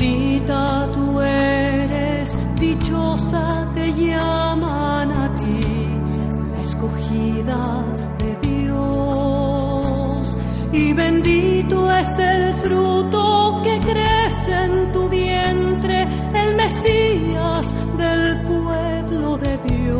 [0.00, 5.60] bendita tú eres, dichosa te llaman a ti,
[6.52, 7.84] la escogida
[8.18, 10.36] de Dios.
[10.72, 17.66] Y bendito es el fruto que crece en tu vientre, el Mesías
[17.98, 19.98] del pueblo de Dios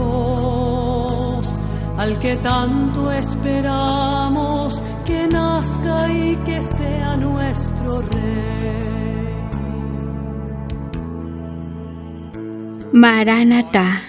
[1.99, 9.00] al que tanto esperamos que nazca y que sea nuestro Rey.
[12.93, 14.03] Maranatá,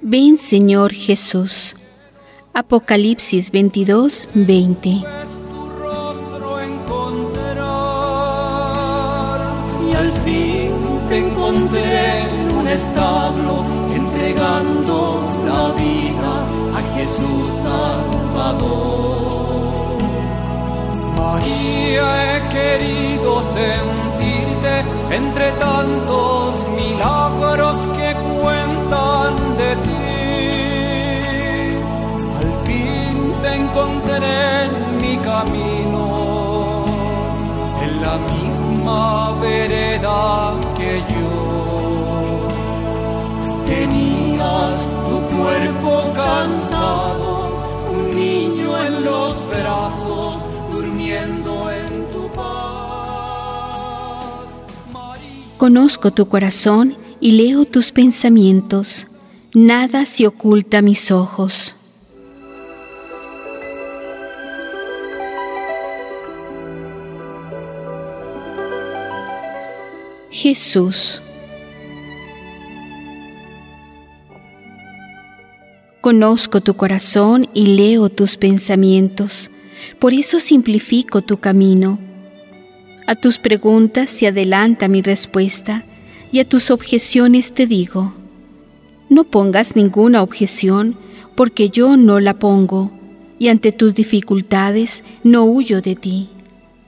[0.00, 1.74] ven Señor Jesús.
[2.54, 5.02] Apocalipsis 22, 20.
[5.50, 7.58] tu rostro encontrar
[9.90, 10.72] Y al fin
[11.08, 16.46] te encontré en un establo entregando la vida
[16.78, 19.16] a Jesús Salvador.
[21.16, 25.45] María he querido sentirte entre
[35.46, 36.84] camino,
[37.82, 42.48] en la misma vereda que yo.
[43.66, 47.28] Tenías tu cuerpo cansado,
[47.90, 52.46] un niño en los brazos, durmiendo en tu paz.
[54.92, 55.56] María.
[55.56, 59.06] Conozco tu corazón y leo tus pensamientos.
[59.54, 61.75] Nada se oculta a mis ojos.
[70.36, 71.22] Jesús.
[76.02, 79.50] Conozco tu corazón y leo tus pensamientos,
[79.98, 81.98] por eso simplifico tu camino.
[83.06, 85.84] A tus preguntas se adelanta mi respuesta
[86.30, 88.12] y a tus objeciones te digo,
[89.08, 90.96] no pongas ninguna objeción
[91.34, 92.92] porque yo no la pongo
[93.38, 96.28] y ante tus dificultades no huyo de ti.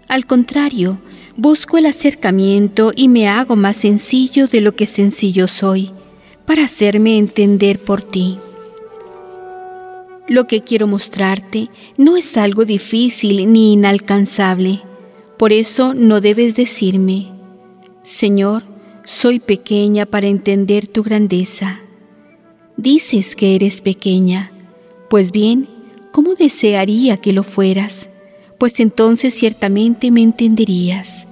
[0.07, 0.99] Al contrario,
[1.39, 5.91] busco el acercamiento y me hago más sencillo de lo que sencillo soy,
[6.45, 8.39] para hacerme entender por ti.
[10.27, 14.81] Lo que quiero mostrarte no es algo difícil ni inalcanzable,
[15.39, 17.29] por eso no debes decirme,
[18.03, 18.65] Señor,
[19.05, 21.79] soy pequeña para entender tu grandeza.
[22.77, 24.51] Dices que eres pequeña,
[25.09, 25.69] pues bien,
[26.11, 28.09] ¿cómo desearía que lo fueras?
[28.59, 31.28] Pues entonces ciertamente me entenderías.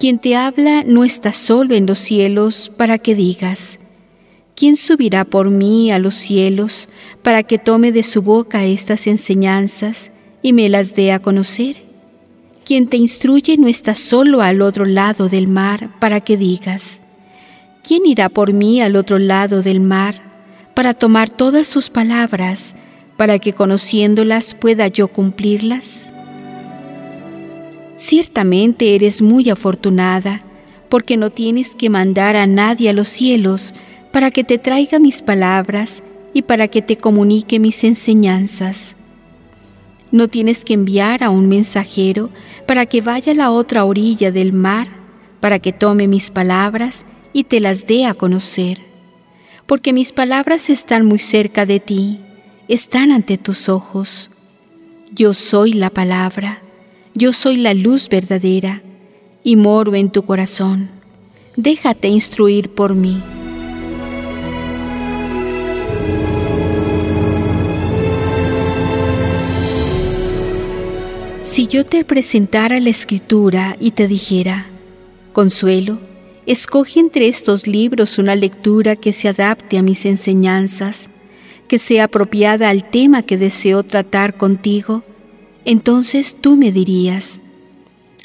[0.00, 3.78] Quien te habla no está solo en los cielos para que digas,
[4.54, 6.88] ¿quién subirá por mí a los cielos
[7.22, 11.76] para que tome de su boca estas enseñanzas y me las dé a conocer?
[12.64, 17.02] Quien te instruye no está solo al otro lado del mar para que digas,
[17.82, 20.22] ¿quién irá por mí al otro lado del mar
[20.74, 22.74] para tomar todas sus palabras
[23.18, 26.06] para que conociéndolas pueda yo cumplirlas?
[28.00, 30.40] Ciertamente eres muy afortunada,
[30.88, 33.74] porque no tienes que mandar a nadie a los cielos
[34.10, 36.02] para que te traiga mis palabras
[36.32, 38.96] y para que te comunique mis enseñanzas.
[40.12, 42.30] No tienes que enviar a un mensajero
[42.66, 44.86] para que vaya a la otra orilla del mar,
[45.38, 48.78] para que tome mis palabras y te las dé a conocer.
[49.66, 52.20] Porque mis palabras están muy cerca de ti,
[52.66, 54.30] están ante tus ojos.
[55.12, 56.62] Yo soy la palabra,
[57.14, 58.82] yo soy la luz verdadera,
[59.42, 60.90] y moro en tu corazón.
[61.56, 63.22] Déjate instruir por mí.
[71.42, 74.66] Si yo te presentara la escritura y te dijera,
[75.32, 75.98] Consuelo,
[76.46, 81.10] escoge entre estos libros una lectura que se adapte a mis enseñanzas,
[81.66, 85.02] que sea apropiada al tema que deseo tratar contigo,
[85.64, 87.40] entonces tú me dirías,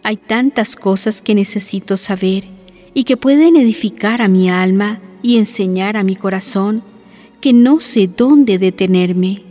[0.04, 2.46] hay tantas cosas que necesito saber
[2.94, 6.84] y que pueden edificar a mi alma y enseñar a mi corazón,
[7.42, 9.42] que no sé dónde detenerme.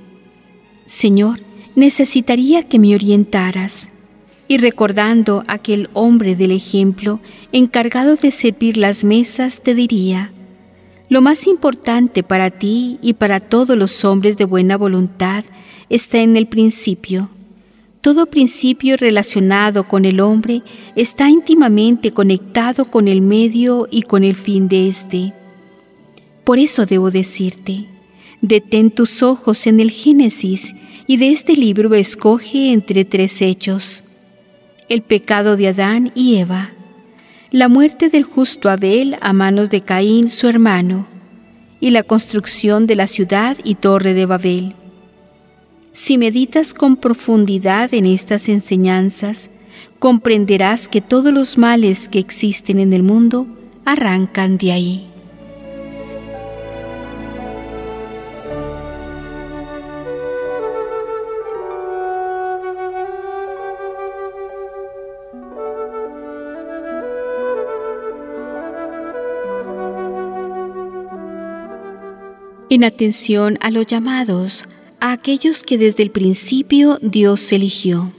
[0.87, 1.41] Señor,
[1.75, 3.91] necesitaría que me orientaras.
[4.47, 7.19] Y recordando aquel hombre del ejemplo
[7.51, 10.33] encargado de servir las mesas, te diría,
[11.09, 15.45] lo más importante para ti y para todos los hombres de buena voluntad
[15.89, 17.31] está en el principio.
[18.05, 20.61] Todo principio relacionado con el hombre
[20.95, 25.33] está íntimamente conectado con el medio y con el fin de éste.
[26.45, 27.87] Por eso debo decirte,
[28.43, 30.75] detén tus ojos en el Génesis
[31.07, 34.05] y de este libro escoge entre tres hechos.
[34.91, 36.73] El pecado de Adán y Eva,
[37.51, 41.07] la muerte del justo Abel a manos de Caín su hermano,
[41.81, 44.75] y la construcción de la ciudad y torre de Babel.
[45.97, 49.49] Si meditas con profundidad en estas enseñanzas,
[50.01, 53.47] comprenderás que todos los males que existen en el mundo
[53.85, 55.07] arrancan de ahí.
[72.69, 74.65] En atención a los llamados,
[75.05, 78.11] a aquellos que desde el principio Dios eligió.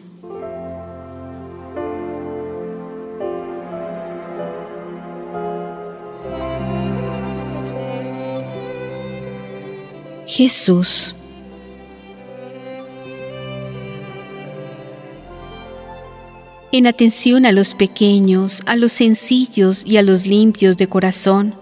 [10.27, 11.15] Jesús.
[16.71, 21.55] En atención a los pequeños, a los sencillos y a los limpios de corazón,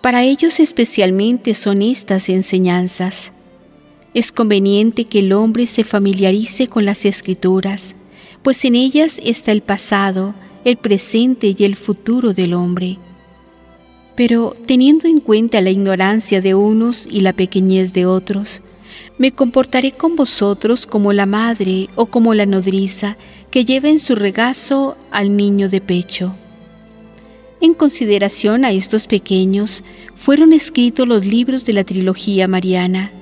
[0.00, 3.32] para ellos especialmente son estas enseñanzas.
[4.14, 7.94] Es conveniente que el hombre se familiarice con las escrituras,
[8.42, 12.98] pues en ellas está el pasado, el presente y el futuro del hombre.
[14.14, 18.60] Pero teniendo en cuenta la ignorancia de unos y la pequeñez de otros,
[19.16, 23.16] me comportaré con vosotros como la madre o como la nodriza
[23.50, 26.34] que lleva en su regazo al niño de pecho.
[27.62, 29.84] En consideración a estos pequeños
[30.16, 33.12] fueron escritos los libros de la trilogía mariana,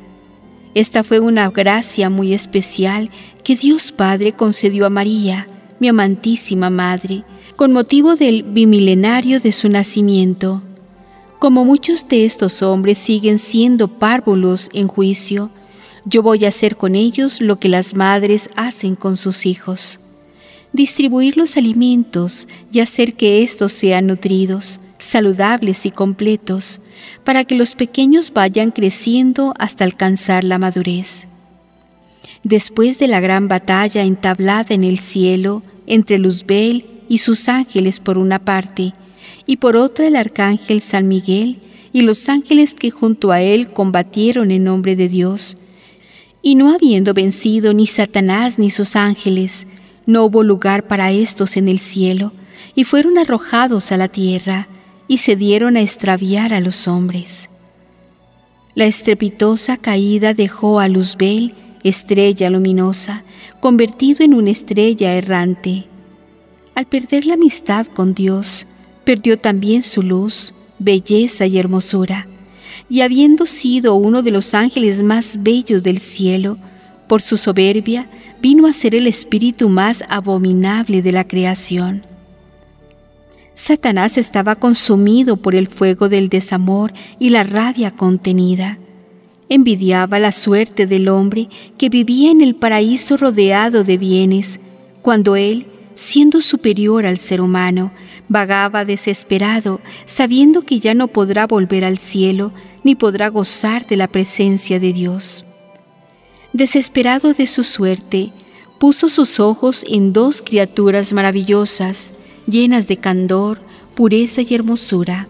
[0.75, 3.11] esta fue una gracia muy especial
[3.43, 5.49] que Dios Padre concedió a María,
[5.81, 7.25] mi amantísima Madre,
[7.57, 10.63] con motivo del bimilenario de su nacimiento.
[11.41, 15.51] Como muchos de estos hombres siguen siendo párvulos en juicio,
[16.05, 20.01] yo voy a hacer con ellos lo que las madres hacen con sus hijos.
[20.73, 26.81] Distribuir los alimentos y hacer que éstos sean nutridos, saludables y completos,
[27.25, 31.27] para que los pequeños vayan creciendo hasta alcanzar la madurez.
[32.45, 38.17] Después de la gran batalla entablada en el cielo entre Luzbel y sus ángeles por
[38.17, 38.95] una parte,
[39.47, 41.59] y por otra el arcángel San Miguel
[41.93, 45.57] y los ángeles que junto a él combatieron en nombre de Dios,
[46.43, 49.67] y no habiendo vencido ni Satanás ni sus ángeles,
[50.07, 52.33] no hubo lugar para estos en el cielo,
[52.75, 54.69] y fueron arrojados a la tierra,
[55.11, 57.51] y se dieron a extraviar a los hombres.
[58.77, 61.53] La estrepitosa caída dejó a Luzbel,
[61.83, 63.25] estrella luminosa,
[63.59, 65.87] convertido en una estrella errante.
[66.77, 68.69] Al perder la amistad con Dios,
[69.03, 72.29] perdió también su luz, belleza y hermosura,
[72.89, 76.57] y habiendo sido uno de los ángeles más bellos del cielo,
[77.09, 78.09] por su soberbia
[78.41, 82.10] vino a ser el espíritu más abominable de la creación.
[83.61, 88.79] Satanás estaba consumido por el fuego del desamor y la rabia contenida.
[89.51, 94.61] Envidiaba la suerte del hombre que vivía en el paraíso rodeado de bienes,
[95.03, 97.93] cuando él, siendo superior al ser humano,
[98.31, 104.09] vagaba desesperado, sabiendo que ya no podrá volver al cielo ni podrá gozar de la
[104.09, 105.45] presencia de Dios.
[106.55, 108.33] Desesperado de su suerte,
[108.79, 112.15] puso sus ojos en dos criaturas maravillosas,
[112.51, 113.61] llenas de candor,
[113.95, 115.29] pureza y hermosura.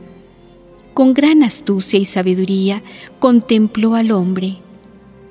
[0.95, 2.83] Con gran astucia y sabiduría
[3.19, 4.57] contempló al hombre,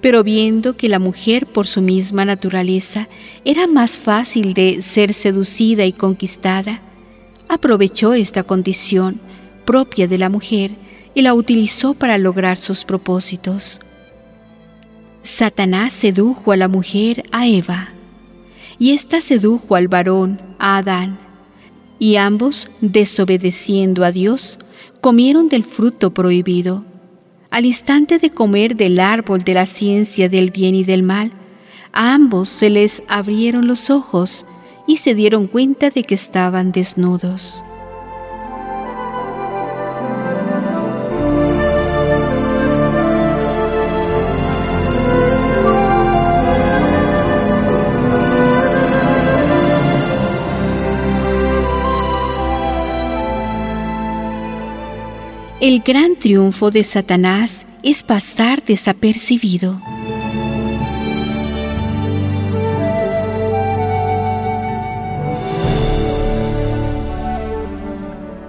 [0.01, 3.07] pero viendo que la mujer por su misma naturaleza
[3.45, 6.81] era más fácil de ser seducida y conquistada,
[7.47, 9.19] aprovechó esta condición
[9.65, 10.71] propia de la mujer
[11.13, 13.79] y la utilizó para lograr sus propósitos.
[15.21, 17.89] Satanás sedujo a la mujer a Eva,
[18.77, 21.28] y ésta sedujo al varón a Adán
[21.99, 24.57] y ambos, desobedeciendo a Dios,
[25.01, 26.85] comieron del fruto prohibido.
[27.51, 31.31] Al instante de comer del árbol de la ciencia del bien y del mal,
[31.91, 34.45] a ambos se les abrieron los ojos
[34.87, 37.63] y se dieron cuenta de que estaban desnudos.
[55.61, 59.81] El gran triunfo de Satanás es pasar desapercibido.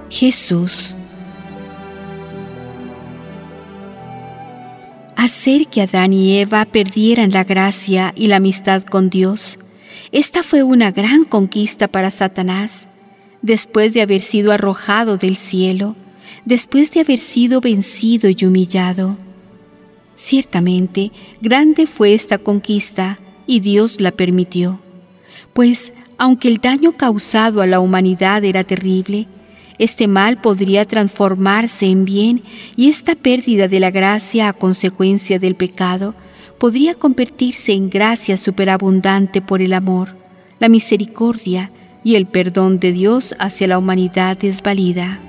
[0.08, 0.94] Jesús.
[5.16, 9.58] Hacer que Adán y Eva perdieran la gracia y la amistad con Dios,
[10.12, 12.86] esta fue una gran conquista para Satanás,
[13.42, 15.96] después de haber sido arrojado del cielo,
[16.50, 19.16] después de haber sido vencido y humillado.
[20.16, 24.80] Ciertamente, grande fue esta conquista y Dios la permitió,
[25.52, 29.28] pues aunque el daño causado a la humanidad era terrible,
[29.78, 32.42] este mal podría transformarse en bien
[32.74, 36.16] y esta pérdida de la gracia a consecuencia del pecado
[36.58, 40.16] podría convertirse en gracia superabundante por el amor,
[40.58, 41.70] la misericordia
[42.02, 45.20] y el perdón de Dios hacia la humanidad desvalida.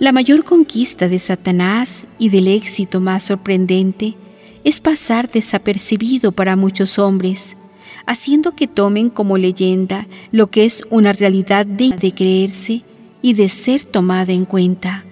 [0.00, 4.14] La mayor conquista de Satanás y del éxito más sorprendente
[4.64, 7.56] es pasar desapercibido para muchos hombres,
[8.04, 12.82] haciendo que tomen como leyenda lo que es una realidad digna de creerse
[13.22, 15.04] y de ser tomada en cuenta.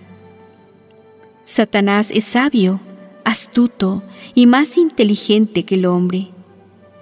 [1.45, 2.81] Satanás es sabio,
[3.25, 4.03] astuto
[4.35, 6.29] y más inteligente que el hombre.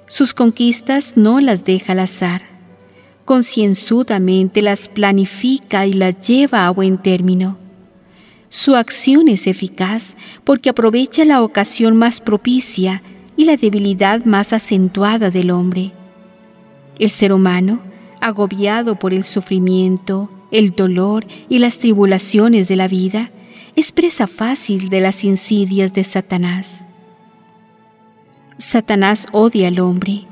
[0.06, 2.42] Sus conquistas no las deja al azar.
[3.24, 7.59] Concienzudamente las planifica y las lleva a buen término.
[8.52, 13.00] Su acción es eficaz porque aprovecha la ocasión más propicia
[13.36, 15.92] y la debilidad más acentuada del hombre.
[16.98, 17.80] El ser humano,
[18.20, 23.30] agobiado por el sufrimiento, el dolor y las tribulaciones de la vida,
[23.76, 26.84] es presa fácil de las insidias de Satanás.
[28.58, 30.24] Satanás odia al hombre,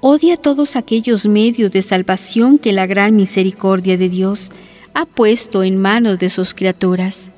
[0.00, 4.48] odia todos aquellos medios de salvación que la gran misericordia de Dios
[4.94, 7.30] ha puesto en manos de sus criaturas.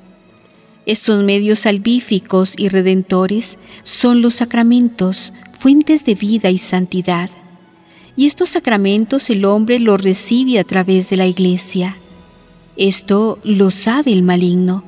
[0.85, 7.29] Estos medios salvíficos y redentores son los sacramentos, fuentes de vida y santidad.
[8.15, 11.97] Y estos sacramentos el hombre los recibe a través de la iglesia.
[12.77, 14.83] Esto lo sabe el maligno,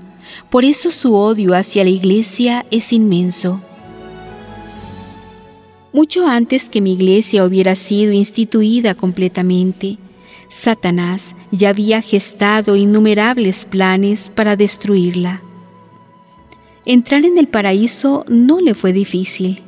[0.49, 3.61] por eso su odio hacia la iglesia es inmenso.
[5.93, 9.99] Mucho antes que mi iglesia hubiera sido instituida completamente,
[10.49, 15.41] Satanás ya había gestado innumerables planes para destruirla.
[16.85, 19.61] Entrar en el paraíso no le fue difícil.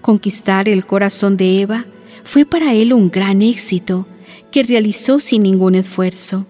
[0.00, 1.84] Conquistar el corazón de Eva
[2.22, 4.06] fue para él un gran éxito
[4.52, 6.46] que realizó sin ningún esfuerzo.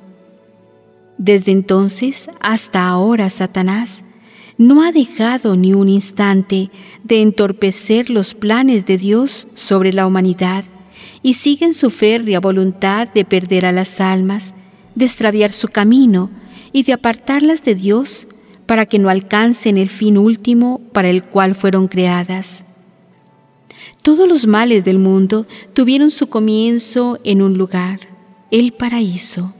[1.16, 4.04] Desde entonces hasta ahora Satanás
[4.58, 6.70] no ha dejado ni un instante
[7.02, 10.64] de entorpecer los planes de Dios sobre la humanidad
[11.22, 14.54] y sigue en su férrea voluntad de perder a las almas,
[14.94, 16.30] de extraviar su camino
[16.72, 18.26] y de apartarlas de Dios
[18.68, 22.66] para que no alcancen el fin último para el cual fueron creadas.
[24.02, 28.00] Todos los males del mundo tuvieron su comienzo en un lugar,
[28.50, 29.54] el paraíso.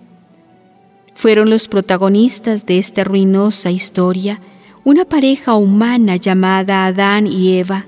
[1.15, 4.43] Fueron los protagonistas de esta ruinosa historia
[4.85, 7.87] una pareja humana llamada Adán y Eva,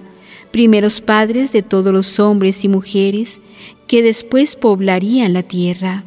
[0.50, 3.43] primeros padres de todos los hombres y mujeres
[3.87, 6.05] que después poblarían la tierra.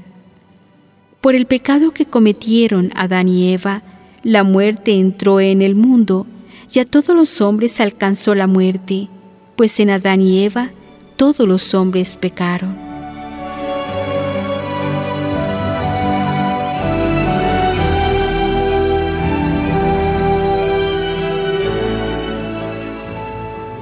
[1.21, 3.83] Por el pecado que cometieron Adán y Eva,
[4.23, 6.25] la muerte entró en el mundo
[6.71, 9.09] y a todos los hombres alcanzó la muerte,
[9.57, 10.71] pues en Adán y Eva
[11.17, 12.81] todos los hombres pecaron.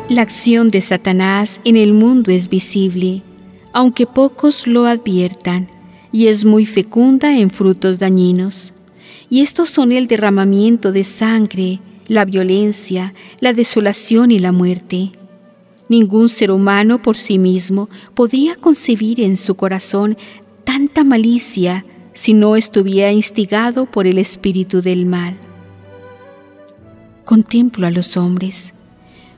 [0.10, 3.22] La acción de Satanás en el mundo es visible,
[3.72, 5.70] aunque pocos lo adviertan,
[6.12, 8.74] y es muy fecunda en frutos dañinos
[9.32, 15.14] y estos son el derramamiento de sangre, la violencia, la desolación y la muerte.
[15.88, 20.18] Ningún ser humano por sí mismo podría concebir en su corazón
[20.66, 25.38] tanta malicia si no estuviera instigado por el espíritu del mal.
[27.24, 28.74] Contemplo a los hombres.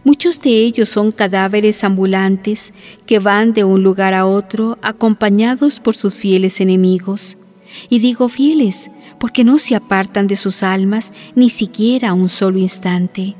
[0.03, 2.73] Muchos de ellos son cadáveres ambulantes
[3.05, 7.37] que van de un lugar a otro acompañados por sus fieles enemigos.
[7.89, 8.89] Y digo fieles
[9.19, 13.35] porque no se apartan de sus almas ni siquiera un solo instante.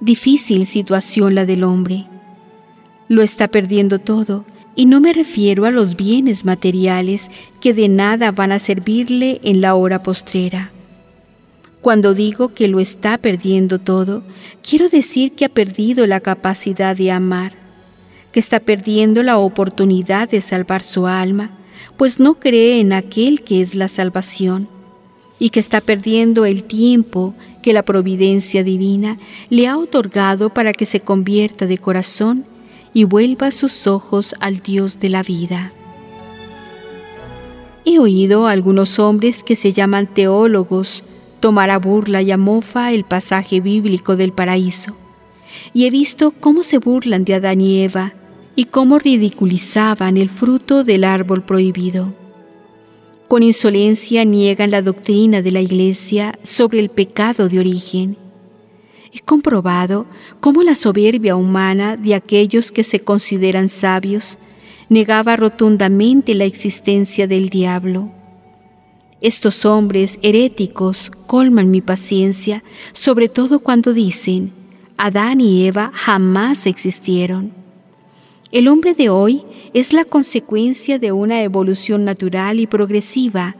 [0.00, 2.06] Difícil situación la del hombre.
[3.08, 7.30] Lo está perdiendo todo, y no me refiero a los bienes materiales
[7.60, 10.70] que de nada van a servirle en la hora postrera.
[11.80, 14.22] Cuando digo que lo está perdiendo todo,
[14.62, 17.52] quiero decir que ha perdido la capacidad de amar,
[18.32, 21.52] que está perdiendo la oportunidad de salvar su alma,
[21.96, 24.68] pues no cree en aquel que es la salvación,
[25.38, 29.18] y que está perdiendo el tiempo que la providencia divina
[29.50, 32.44] le ha otorgado para que se convierta de corazón
[32.94, 35.72] y vuelva sus ojos al Dios de la vida.
[37.84, 41.04] He oído a algunos hombres que se llaman teólogos
[41.40, 44.96] tomar a burla y a mofa el pasaje bíblico del paraíso,
[45.74, 48.14] y he visto cómo se burlan de Adán y Eva
[48.56, 52.14] y cómo ridiculizaban el fruto del árbol prohibido.
[53.28, 58.16] Con insolencia niegan la doctrina de la Iglesia sobre el pecado de origen.
[59.12, 60.06] He comprobado
[60.40, 64.38] cómo la soberbia humana de aquellos que se consideran sabios
[64.88, 68.10] negaba rotundamente la existencia del diablo.
[69.20, 74.52] Estos hombres heréticos colman mi paciencia, sobre todo cuando dicen,
[74.96, 77.65] Adán y Eva jamás existieron.
[78.56, 79.42] El hombre de hoy
[79.74, 83.54] es la consecuencia de una evolución natural y progresiva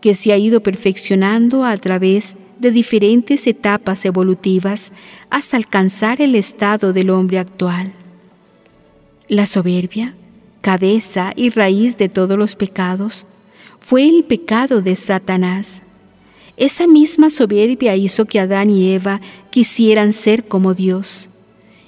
[0.00, 4.94] que se ha ido perfeccionando a través de diferentes etapas evolutivas
[5.28, 7.92] hasta alcanzar el estado del hombre actual.
[9.28, 10.14] La soberbia,
[10.62, 13.26] cabeza y raíz de todos los pecados,
[13.78, 15.82] fue el pecado de Satanás.
[16.56, 19.20] Esa misma soberbia hizo que Adán y Eva
[19.50, 21.29] quisieran ser como Dios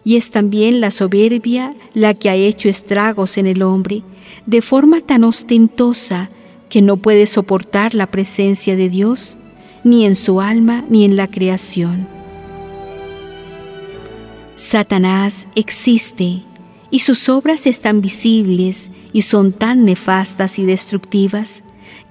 [0.04, 4.02] y es también la soberbia la que ha hecho estragos en el hombre
[4.46, 6.28] de forma tan ostentosa
[6.68, 9.36] que no puede soportar la presencia de Dios
[9.84, 12.08] ni en su alma ni en la creación.
[14.56, 16.42] Satanás existe
[16.90, 21.62] y sus obras están visibles y son tan nefastas y destructivas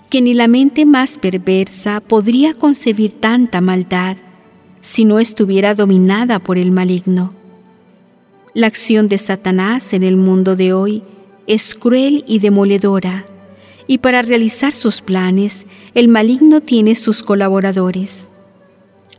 [0.10, 4.18] que ni la mente más perversa podría concebir tanta maldad
[4.82, 7.41] si no estuviera dominada por el maligno.
[8.54, 11.04] La acción de Satanás en el mundo de hoy
[11.48, 13.26] es cruel y demoledora,
[13.88, 18.28] y para realizar sus planes el maligno tiene sus colaboradores.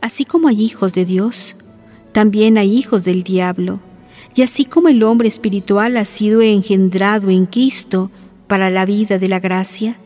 [0.01, 1.55] Así como hay hijos de Dios,
[2.11, 3.79] también hay hijos del diablo,
[4.35, 8.11] y así como el hombre espiritual ha sido engendrado en Cristo
[8.45, 9.97] para la vida de la gracia,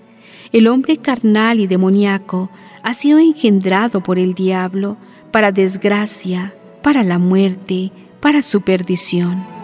[0.54, 2.50] el hombre carnal y demoníaco
[2.82, 4.96] ha sido engendrado por el diablo
[5.34, 9.58] para desgracia, para la muerte, para su perdición.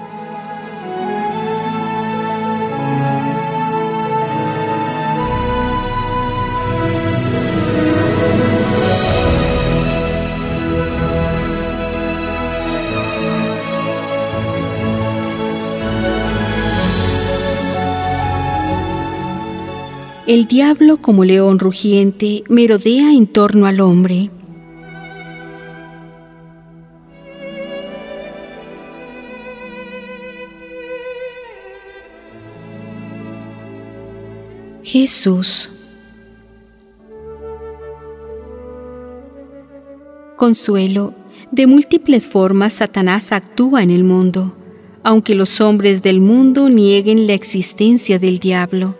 [20.25, 24.31] El diablo como león rugiente merodea en torno al hombre
[34.93, 35.71] Jesús.
[40.35, 41.15] Consuelo,
[41.49, 44.55] de múltiples formas Satanás actúa en el mundo,
[45.01, 48.95] aunque los hombres del mundo nieguen la existencia del diablo.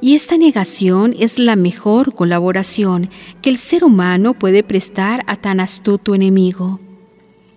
[0.00, 3.08] Y esta negación es la mejor colaboración
[3.42, 6.80] que el ser humano puede prestar a tan astuto enemigo.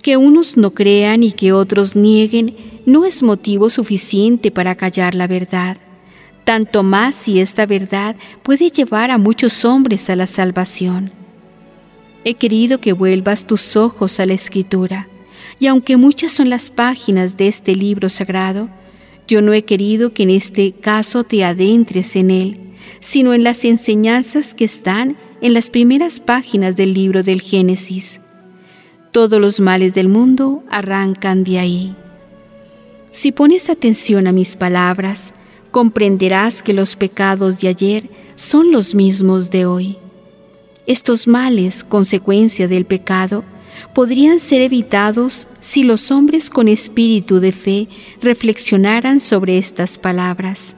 [0.03, 5.25] Que unos no crean y que otros nieguen no es motivo suficiente para callar la
[5.25, 5.77] verdad
[6.45, 11.11] tanto más si esta verdad puede llevar a muchos hombres a la salvación.
[12.23, 15.09] He querido que vuelvas tus ojos a la escritura,
[15.59, 18.69] y aunque muchas son las páginas de este libro sagrado,
[19.27, 22.59] yo no he querido que en este caso te adentres en él,
[22.99, 28.21] sino en las enseñanzas que están en las primeras páginas del libro del Génesis.
[29.11, 31.95] Todos los males del mundo arrancan de ahí.
[33.11, 35.33] Si pones atención a mis palabras,
[35.75, 39.97] comprenderás que los pecados de ayer son los mismos de hoy.
[40.87, 43.43] Estos males, consecuencia del pecado,
[43.93, 47.89] podrían ser evitados si los hombres con espíritu de fe
[48.21, 50.77] reflexionaran sobre estas palabras.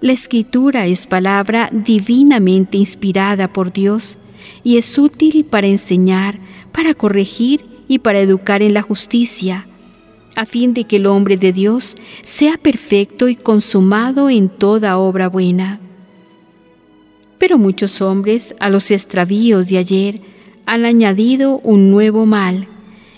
[0.00, 4.18] La escritura es palabra divinamente inspirada por Dios
[4.62, 6.38] y es útil para enseñar,
[6.70, 9.66] para corregir y para educar en la justicia,
[10.34, 15.28] a fin de que el hombre de Dios sea perfecto y consumado en toda obra
[15.28, 15.80] buena.
[17.38, 20.20] Pero muchos hombres a los extravíos de ayer
[20.66, 22.68] han añadido un nuevo mal,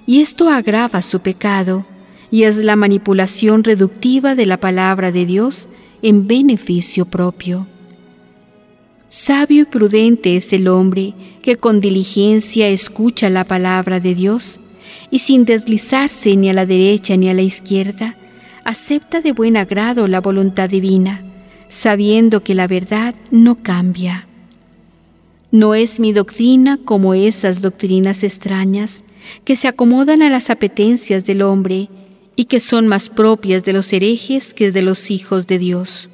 [0.07, 1.85] y esto agrava su pecado,
[2.31, 5.69] y es la manipulación reductiva de la palabra de Dios
[6.03, 7.67] en beneficio propio.
[9.09, 14.59] Sabio y prudente es el hombre que con diligencia escucha la palabra de Dios,
[15.11, 18.17] y sin deslizarse ni a la derecha ni a la izquierda,
[18.65, 21.23] acepta de buen agrado la voluntad divina,
[21.69, 24.27] sabiendo que la verdad no cambia.
[25.53, 29.05] No es mi doctrina como esas doctrinas extrañas
[29.45, 31.89] que se acomodan a las apetencias del hombre
[32.35, 36.11] y que son más propias de los herejes que de los hijos de Dios.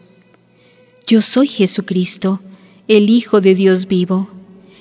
[1.07, 2.41] Yo soy Jesucristo,
[2.87, 4.29] el Hijo de Dios vivo,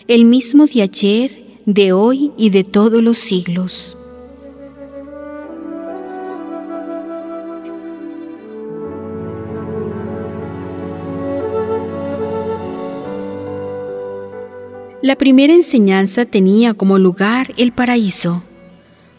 [0.08, 3.98] el mismo de ayer, de hoy y de todos los siglos.
[15.02, 18.44] La primera enseñanza tenía como lugar el paraíso.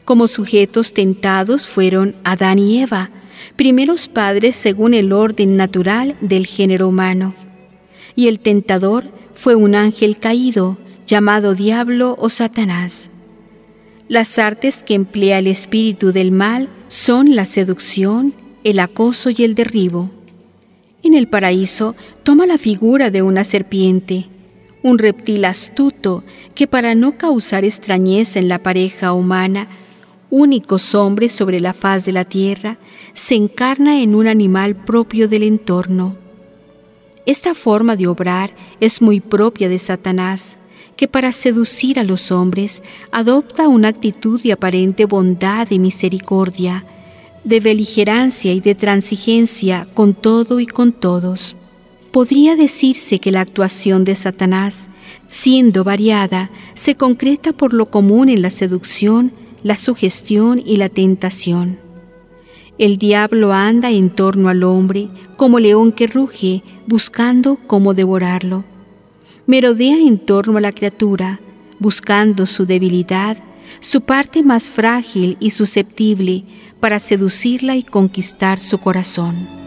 [0.05, 3.11] Como sujetos tentados fueron Adán y Eva,
[3.57, 7.35] primeros padres según el orden natural del género humano.
[8.15, 13.11] Y el tentador fue un ángel caído, llamado diablo o Satanás.
[14.07, 19.57] Las artes que emplea el espíritu del mal son la seducción, el acoso y el
[19.57, 20.11] derribo.
[21.03, 24.29] En el paraíso toma la figura de una serpiente,
[24.83, 29.69] un reptil astuto que para no causar extrañeza en la pareja humana,
[30.31, 32.79] únicos hombres sobre la faz de la tierra,
[33.15, 36.17] se encarna en un animal propio del entorno.
[37.27, 40.57] Esta forma de obrar es muy propia de Satanás,
[40.97, 46.85] que para seducir a los hombres adopta una actitud de aparente bondad y misericordia,
[47.45, 51.57] de beligerancia y de transigencia con todo y con todos
[52.13, 54.91] podría decirse que la actuación de Satanás,
[55.29, 61.79] siendo variada, se concreta por lo común en la seducción, la sugestión y la tentación.
[62.79, 68.65] El diablo anda en torno al hombre como león que ruge, buscando cómo devorarlo.
[69.47, 71.41] Merodea en torno a la criatura,
[71.79, 73.39] buscando su debilidad,
[73.81, 76.45] su parte más frágil y susceptible,
[76.79, 79.62] para seducirla y conquistar su corazón.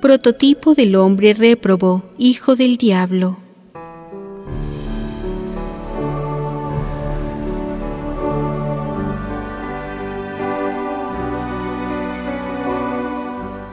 [0.00, 3.36] Prototipo del hombre réprobo, hijo del diablo.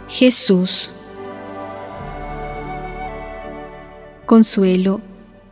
[0.10, 0.91] Jesús.
[4.26, 4.99] Consuelo.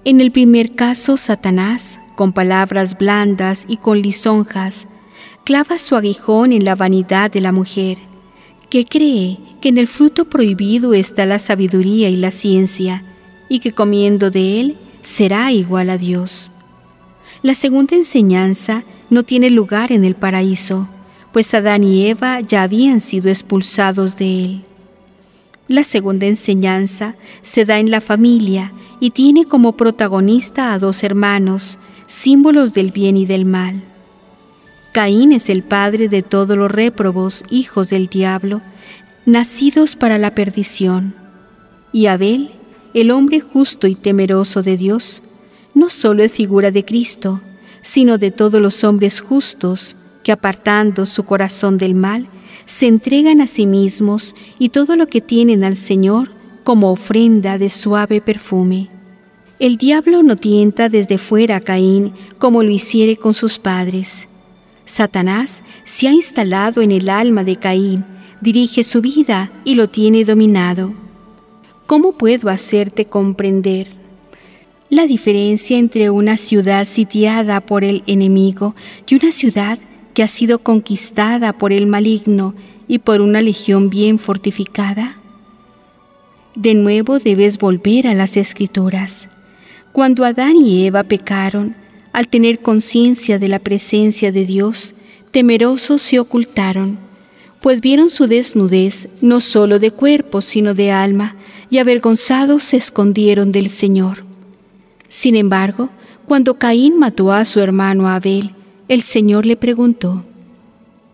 [0.04, 4.90] En el primer caso, Satanás, con palabras blandas y con lisonjas,
[5.46, 8.11] clava su aguijón en la vanidad de la mujer
[8.72, 13.04] que cree que en el fruto prohibido está la sabiduría y la ciencia,
[13.50, 16.50] y que comiendo de él será igual a Dios.
[17.44, 20.88] La segunda enseñanza no tiene lugar en el paraíso,
[21.34, 24.62] pues Adán y Eva ya habían sido expulsados de él.
[25.68, 31.78] La segunda enseñanza se da en la familia y tiene como protagonista a dos hermanos,
[32.08, 33.91] símbolos del bien y del mal.
[34.92, 38.62] Caín es el padre de todos los réprobos, hijos del diablo,
[39.26, 41.14] nacidos para la perdición.
[41.94, 42.52] Y Abel,
[42.94, 45.24] el hombre justo y temeroso de Dios,
[45.74, 47.40] no solo es figura de Cristo,
[47.82, 52.28] sino de todos los hombres justos que apartando su corazón del mal,
[52.66, 56.32] se entregan a sí mismos y todo lo que tienen al Señor
[56.66, 58.90] como ofrenda de suave perfume.
[59.58, 64.28] El diablo no tienta desde fuera a Caín como lo hiciere con sus padres,
[64.86, 68.06] Satanás se ha instalado en el alma de Caín,
[68.42, 70.94] dirige su vida y lo tiene dominado.
[71.86, 73.88] ¿Cómo puedo hacerte comprender
[74.90, 78.76] la diferencia entre una ciudad sitiada por el enemigo
[79.08, 79.80] y una ciudad
[80.14, 82.54] que ha sido conquistada por el maligno
[82.88, 85.18] y por una legión bien fortificada?
[86.56, 89.30] De nuevo debes volver a las escrituras.
[89.94, 91.76] Cuando Adán y Eva pecaron,
[92.14, 94.94] al tener conciencia de la presencia de Dios,
[95.32, 97.00] temerosos se ocultaron,
[97.62, 101.36] pues vieron su desnudez no sólo de cuerpo, sino de alma,
[101.70, 104.26] y avergonzados se escondieron del Señor.
[105.10, 105.90] Sin embargo,
[106.26, 108.54] cuando Caín mató a su hermano Abel,
[108.88, 110.26] el Señor le preguntó,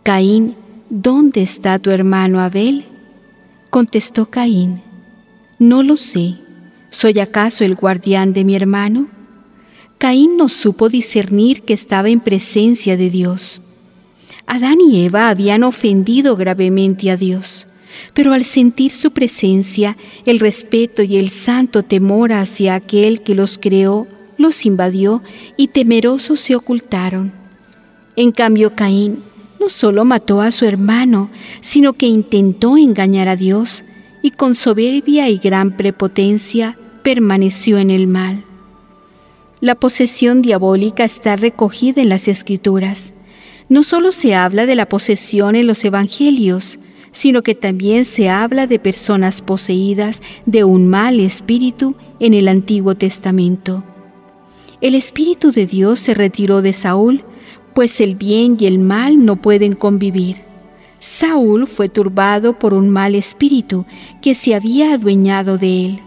[0.04, 0.56] Caín,
[0.90, 2.86] ¿dónde está tu hermano Abel?
[3.70, 4.82] Contestó Caín,
[5.60, 6.36] No lo sé.
[6.90, 9.08] ¿Soy acaso el guardián de mi hermano?
[9.98, 13.62] Caín no supo discernir que estaba en presencia de Dios.
[14.46, 17.66] Adán y Eva habían ofendido gravemente a Dios,
[18.14, 23.58] pero al sentir su presencia, el respeto y el santo temor hacia aquel que los
[23.58, 24.08] creó,
[24.38, 25.24] los invadió
[25.58, 27.34] y temerosos se ocultaron.
[28.16, 29.24] En cambio, Caín
[29.60, 31.32] no solo mató a su hermano,
[31.62, 33.84] sino que intentó engañar a Dios
[34.22, 38.47] y con soberbia y gran prepotencia permaneció en el mal.
[39.60, 43.14] La posesión diabólica está recogida en las Escrituras.
[43.70, 46.78] No solo se habla de la posesión en los Evangelios,
[47.12, 52.94] sino que también se habla de personas poseídas de un mal espíritu en el Antiguo
[52.94, 53.84] Testamento.
[54.80, 57.24] El Espíritu de Dios se retiró de Saúl,
[57.74, 60.38] pues el bien y el mal no pueden convivir.
[61.00, 63.88] Saúl fue turbado por un mal espíritu
[64.22, 66.00] que se había adueñado de él.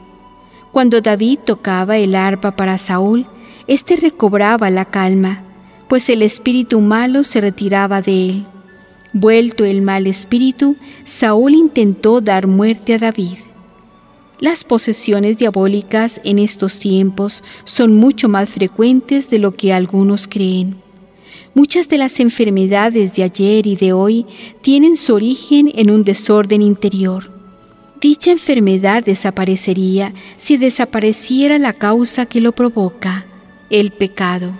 [0.71, 3.27] Cuando David tocaba el arpa para Saúl,
[3.66, 5.42] éste recobraba la calma,
[5.88, 8.46] pues el espíritu malo se retiraba de él.
[9.12, 13.38] Vuelto el mal espíritu, Saúl intentó dar muerte a David.
[14.38, 20.77] Las posesiones diabólicas en estos tiempos son mucho más frecuentes de lo que algunos creen.
[21.55, 24.25] Muchas de las enfermedades de ayer y de hoy
[24.62, 27.33] tienen su origen en un desorden interior.
[28.01, 33.27] Dicha enfermedad desaparecería si desapareciera la causa que lo provoca,
[33.71, 34.53] el pecado.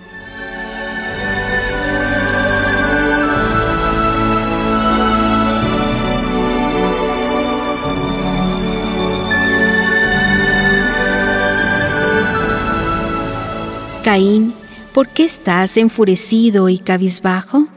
[14.03, 14.55] Caín,
[14.93, 17.67] ¿por qué estás enfurecido y cabizbajo?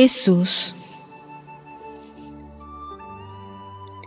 [0.00, 0.76] Jesús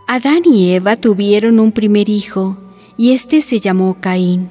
[0.06, 2.56] Adán y Eva tuvieron un primer hijo,
[2.96, 4.48] y éste se llamó Caín.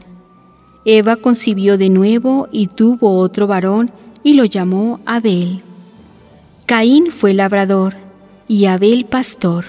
[0.85, 3.89] Eva concibió de nuevo y tuvo otro varón,
[4.21, 5.63] y lo llamó Abel.
[6.67, 7.95] Caín fue labrador
[8.47, 9.65] y Abel pastor.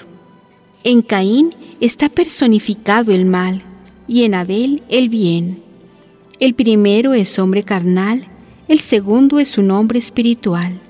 [0.83, 3.63] En Caín está personificado el mal
[4.07, 5.63] y en Abel el bien.
[6.39, 8.27] El primero es hombre carnal,
[8.67, 10.82] el segundo es un hombre espiritual.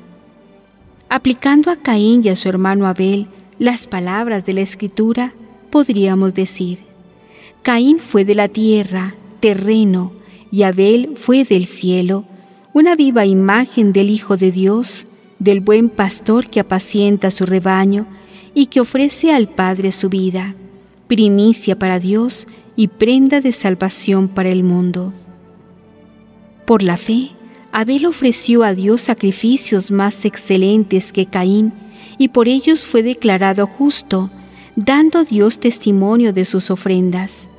[1.10, 3.28] Aplicando a Caín y a su hermano Abel
[3.60, 5.34] las palabras de la Escritura,
[5.70, 6.80] podríamos decir,
[7.62, 10.12] Caín fue de la tierra, terreno,
[10.52, 12.26] y Abel fue del cielo,
[12.74, 15.08] una viva imagen del Hijo de Dios,
[15.40, 18.08] del buen pastor que apacienta su rebaño
[18.54, 20.56] y que ofrece al Padre su vida,
[21.08, 25.14] primicia para Dios y prenda de salvación para el mundo.
[26.66, 27.32] Por la fe,
[27.76, 31.74] Abel ofreció a Dios sacrificios más excelentes que Caín,
[32.20, 34.30] y por ellos fue declarado justo,
[34.76, 37.50] dando Dios testimonio de sus ofrendas.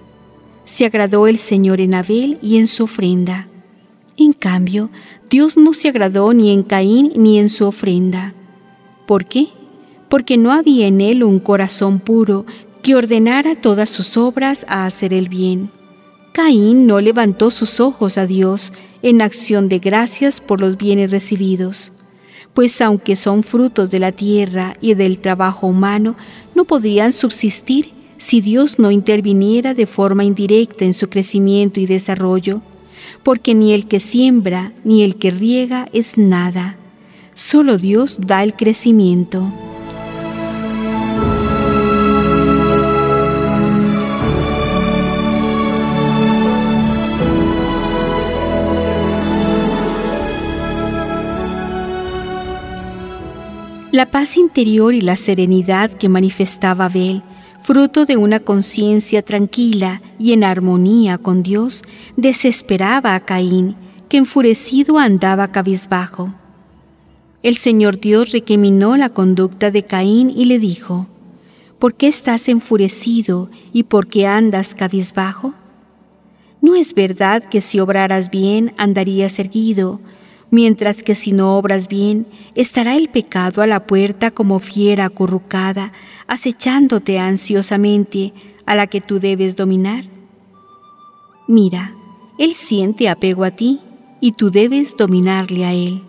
[0.65, 3.49] Se agradó el Señor en Abel y en su ofrenda.
[4.17, 4.89] En cambio,
[5.29, 8.35] Dios no se agradó ni en Caín ni en su ofrenda.
[9.07, 9.49] ¿Por qué?
[10.09, 12.47] Porque no había en él un corazón puro
[12.85, 15.71] que ordenara todas sus obras a hacer el bien.
[16.33, 18.73] Caín no levantó sus ojos a Dios
[19.05, 21.93] en acción de gracias por los bienes recibidos,
[22.55, 26.17] pues aunque son frutos de la tierra y del trabajo humano,
[26.55, 32.63] no podrían subsistir si Dios no interviniera de forma indirecta en su crecimiento y desarrollo
[33.23, 36.77] porque ni el que siembra ni el que riega es nada.
[37.35, 39.53] Solo Dios da el crecimiento.
[53.95, 57.23] La paz interior y la serenidad que manifestaba Abel
[57.63, 61.85] fruto de una conciencia tranquila y en armonía con Dios,
[62.17, 63.77] desesperaba a Caín,
[64.09, 66.35] que enfurecido andaba cabizbajo.
[67.45, 71.07] El Señor Dios recriminó la conducta de Caín y le dijo,
[71.79, 75.55] ¿Por qué estás enfurecido y por qué andas cabizbajo?
[76.61, 80.01] ¿No es verdad que si obraras bien andarías erguido,
[80.51, 85.93] mientras que si no obras bien, estará el pecado a la puerta como fiera acurrucada,
[86.27, 88.33] acechándote ansiosamente,
[88.67, 90.05] a la que tú debes dominar?
[91.47, 91.95] Mira,
[92.39, 93.81] Él siente apego a ti
[94.21, 96.03] y tú debes dominarle a Él.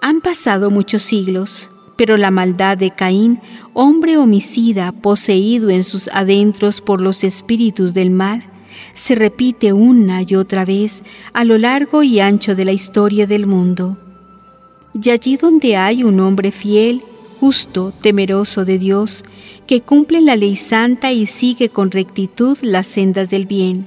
[0.00, 3.40] Han pasado muchos siglos, pero la maldad de Caín,
[3.74, 8.49] hombre homicida poseído en sus adentros por los espíritus del mal,
[8.94, 11.02] se repite una y otra vez
[11.32, 13.96] a lo largo y ancho de la historia del mundo.
[14.92, 17.02] Y allí donde hay un hombre fiel,
[17.38, 19.24] justo, temeroso de Dios,
[19.66, 23.86] que cumple la ley santa y sigue con rectitud las sendas del bien,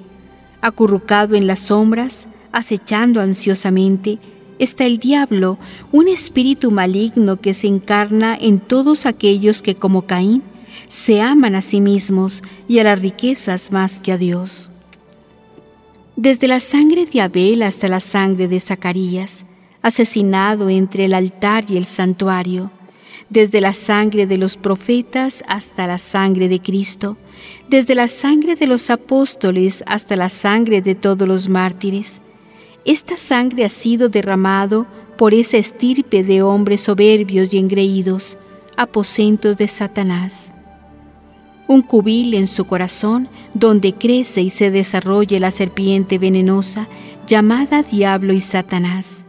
[0.62, 4.19] acurrucado en las sombras, acechando ansiosamente,
[4.60, 5.58] está el diablo,
[5.91, 10.41] un espíritu maligno que se encarna en todos aquellos que como Caín
[10.88, 14.72] se aman a sí mismos y a las riquezas más que a Dios.
[16.15, 19.45] Desde la sangre de Abel hasta la sangre de Zacarías,
[19.82, 22.71] asesinado entre el altar y el santuario,
[23.30, 27.17] desde la sangre de los profetas hasta la sangre de Cristo,
[27.67, 32.21] desde la sangre de los apóstoles hasta la sangre de todos los mártires.
[32.86, 34.86] Esta sangre ha sido derramado
[35.17, 38.38] por esa estirpe de hombres soberbios y engreídos,
[38.78, 40.53] aposentos de Satanás.
[41.67, 46.88] Un cubil en su corazón donde crece y se desarrolla la serpiente venenosa
[47.26, 49.26] llamada Diablo y Satanás,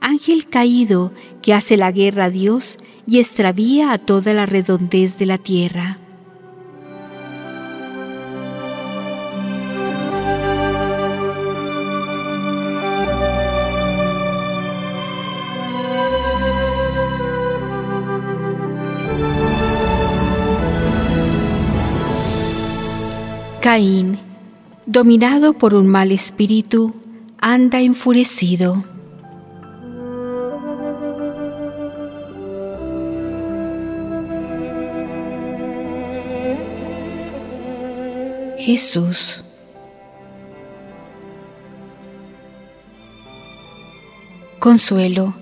[0.00, 5.26] ángel caído que hace la guerra a Dios y extravía a toda la redondez de
[5.26, 5.98] la tierra.
[23.62, 24.18] Caín,
[24.86, 26.96] dominado por un mal espíritu,
[27.38, 28.82] anda enfurecido.
[38.58, 39.44] Jesús.
[44.58, 45.34] Consuelo,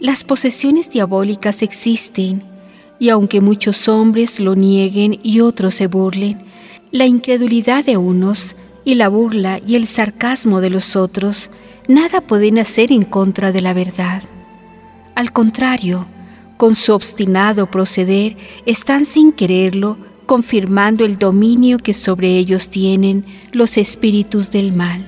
[0.00, 2.42] las posesiones diabólicas existen
[2.98, 6.49] y aunque muchos hombres lo nieguen y otros se burlen,
[6.92, 11.50] la incredulidad de unos y la burla y el sarcasmo de los otros
[11.88, 14.22] nada pueden hacer en contra de la verdad.
[15.14, 16.06] Al contrario,
[16.56, 23.76] con su obstinado proceder están sin quererlo confirmando el dominio que sobre ellos tienen los
[23.76, 25.04] espíritus del mal.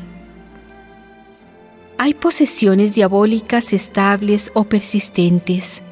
[1.98, 5.82] Hay posesiones diabólicas estables o persistentes.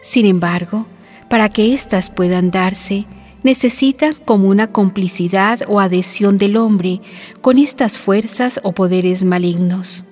[0.00, 0.86] Sin embargo,
[1.28, 3.06] para que éstas puedan darse,
[3.42, 7.00] necesita como una complicidad o adhesión del hombre
[7.40, 10.04] con estas fuerzas o poderes malignos.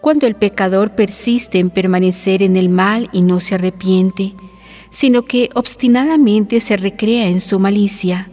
[0.00, 4.34] Cuando el pecador persiste en permanecer en el mal y no se arrepiente,
[4.90, 8.28] sino que obstinadamente se recrea en su malicia,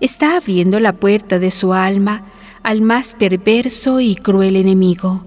[0.00, 2.26] está abriendo la puerta de su alma
[2.62, 5.24] al más perverso y cruel enemigo,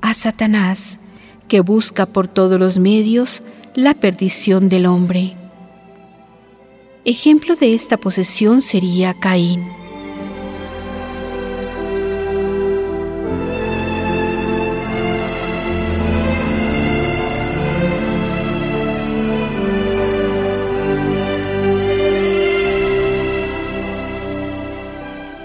[0.00, 0.98] a Satanás,
[1.48, 3.42] que busca por todos los medios
[3.74, 5.36] la perdición del hombre.
[7.06, 9.68] Ejemplo de esta posesión sería Caín.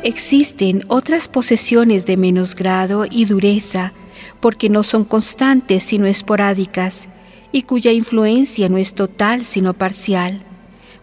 [0.02, 3.92] Existen otras posesiones de menos grado y dureza
[4.40, 7.10] porque no son constantes sino esporádicas
[7.52, 10.46] y cuya influencia no es total sino parcial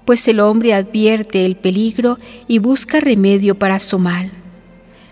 [0.07, 4.31] pues el hombre advierte el peligro y busca remedio para su mal.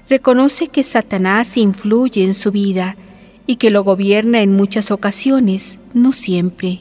[0.09, 2.97] Reconoce que Satanás influye en su vida
[3.47, 6.81] y que lo gobierna en muchas ocasiones, no siempre.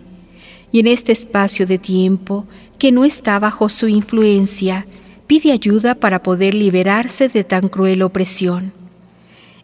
[0.71, 2.45] Y en este espacio de tiempo,
[2.77, 4.85] que no está bajo su influencia,
[5.25, 8.71] pide ayuda para poder liberarse de tan cruel opresión.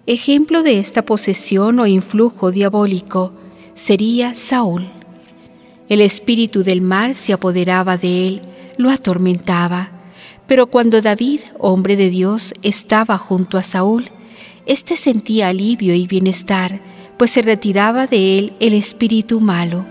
[0.07, 3.33] Ejemplo de esta posesión o influjo diabólico
[3.75, 4.98] sería Saúl.
[5.89, 8.41] El espíritu del mal se apoderaba de él,
[8.77, 9.89] lo atormentaba.
[10.47, 14.05] Pero cuando David, hombre de Dios, estaba junto a Saúl,
[14.67, 16.79] éste sentía alivio y bienestar,
[17.17, 19.85] pues se retiraba de él el espíritu malo.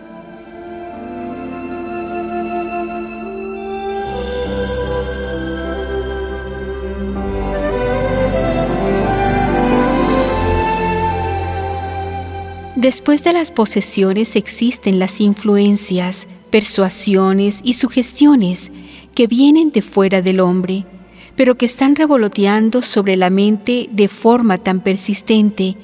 [12.79, 18.71] Después de las posesiones existen las influencias, persuasiones y sugestiones
[19.17, 20.87] que vienen de fuera del hombre,
[21.35, 25.75] pero que están revoloteando sobre la mente de forma tan persistente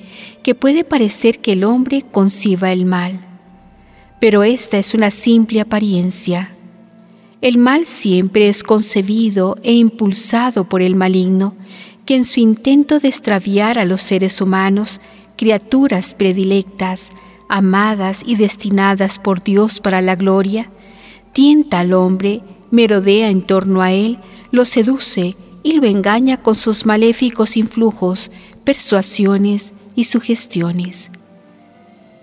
[0.45, 3.19] que puede parecer que el hombre conciba el mal.
[4.21, 6.53] Pero esta es una simple apariencia.
[7.41, 11.57] El mal siempre es concebido e impulsado por el maligno,
[12.07, 15.01] que en su intento de extraviar a los seres humanos
[15.37, 17.11] criaturas predilectas,
[17.49, 20.71] amadas y destinadas por Dios para la gloria,
[21.33, 24.19] tienta al hombre, merodea en torno a él,
[24.51, 28.31] lo seduce y lo engaña con sus maléficos influjos,
[28.65, 31.11] persuasiones y sugestiones.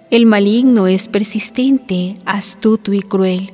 [0.10, 3.52] El maligno es persistente, astuto y cruel,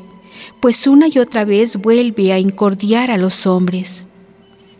[0.59, 4.05] pues una y otra vez vuelve a incordiar a los hombres.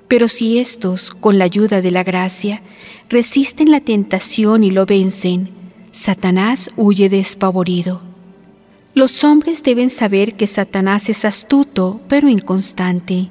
[0.07, 2.61] Pero si éstos, con la ayuda de la gracia,
[3.09, 5.49] resisten la tentación y lo vencen,
[5.91, 8.01] Satanás huye despavorido.
[8.93, 13.29] Los hombres deben saber que Satanás es astuto pero inconstante.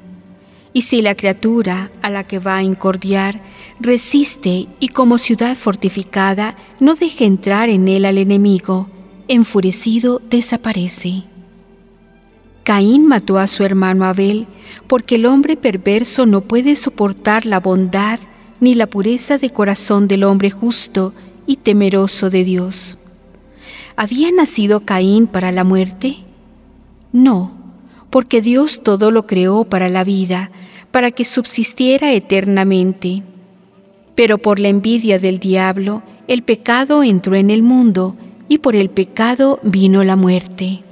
[0.73, 3.41] Y si la criatura a la que va a incordiar
[3.81, 8.89] resiste y como ciudad fortificada no deja entrar en él al enemigo,
[9.29, 11.25] enfurecido desaparece.
[12.63, 14.47] Caín mató a su hermano Abel
[14.87, 18.19] porque el hombre perverso no puede soportar la bondad
[18.61, 21.13] ni la pureza de corazón del hombre justo
[21.47, 22.99] y temeroso de Dios.
[23.97, 26.17] ¿Había nacido Caín para la muerte?
[27.13, 27.53] No,
[28.11, 30.51] porque Dios todo lo creó para la vida,
[30.91, 33.23] para que subsistiera eternamente.
[34.15, 38.17] Pero por la envidia del diablo, el pecado entró en el mundo,
[38.49, 40.86] y por el pecado vino la muerte.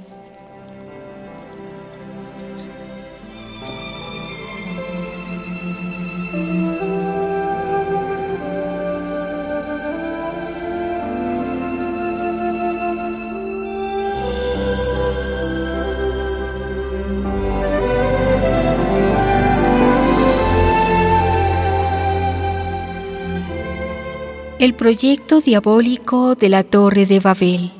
[24.65, 27.71] El proyecto diabólico de la Torre de Babel.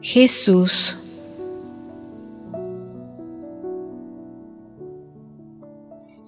[0.00, 0.98] Jesús.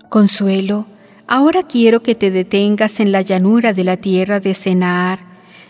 [0.08, 0.86] Consuelo,
[1.26, 5.18] ahora quiero que te detengas en la llanura de la tierra de Senaar,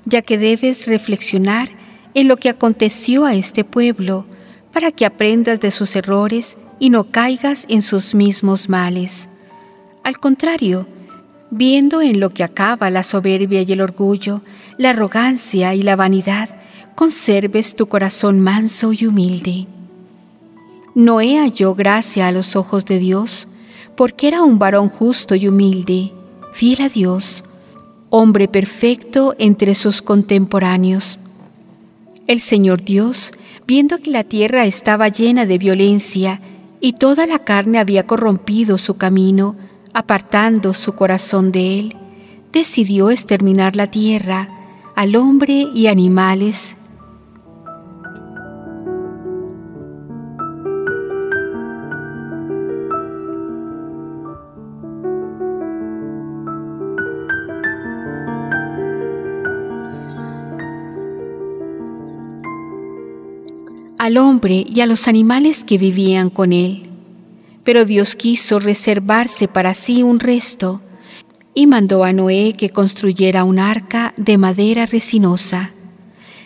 [0.05, 1.80] ya que debes reflexionar
[2.15, 4.27] en lo que aconteció a este pueblo,
[4.73, 9.29] para que aprendas de sus errores y no caigas en sus mismos males.
[10.05, 10.87] Al contrario,
[11.51, 14.43] viendo en lo que acaba la soberbia y el orgullo,
[14.79, 16.49] la arrogancia y la vanidad,
[16.95, 19.67] conserves tu corazón manso y humilde.
[20.95, 23.49] Noé halló gracia a los ojos de Dios,
[23.97, 26.13] porque era un varón justo y humilde,
[26.53, 27.45] fiel a Dios,
[28.11, 31.19] hombre perfecto entre sus contemporáneos.
[32.31, 33.33] El Señor Dios,
[33.67, 36.41] viendo que la tierra estaba llena de violencia
[36.81, 39.57] y toda la carne había corrompido su camino,
[39.95, 41.97] apartando su corazón de él,
[42.53, 44.49] decidió exterminar la tierra,
[44.95, 46.77] al hombre y animales
[64.01, 66.89] al hombre y a los animales que vivían con él.
[67.65, 70.81] Pero Dios quiso reservarse para sí un resto
[71.53, 75.73] y mandó a Noé que construyera un arca de madera resinosa.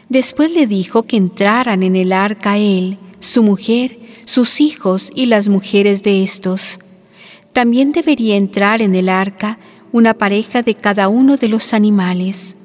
[0.08, 5.48] Después le dijo que entraran en el arca él, su mujer, sus hijos y las
[5.48, 6.80] mujeres de estos.
[7.52, 9.60] También debería entrar en el arca
[9.92, 12.56] una pareja de cada uno de los animales.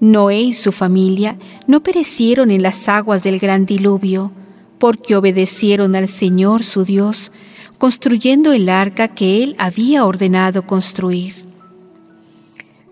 [0.00, 4.32] Noé y su familia no perecieron en las aguas del gran diluvio,
[4.78, 7.32] porque obedecieron al Señor su Dios,
[7.78, 11.46] construyendo el arca que Él había ordenado construir.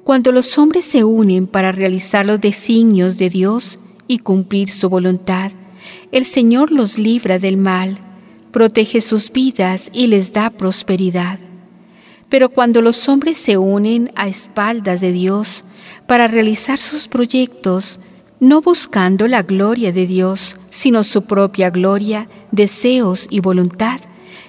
[0.03, 5.53] Cuando los hombres se unen para realizar los designios de Dios y cumplir su voluntad,
[6.13, 7.99] el Señor los libra del mal,
[8.51, 11.39] protege sus vidas y les da prosperidad.
[12.29, 15.65] Pero cuando los hombres se unen a espaldas de Dios
[16.07, 18.01] para realizar sus proyectos,
[18.41, 24.01] no buscando la gloria de Dios, sino su propia gloria, deseos y voluntad,